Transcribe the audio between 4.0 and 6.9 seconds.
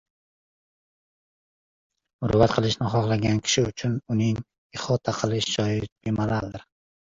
uning ihota qilingan joyi bemalaldir.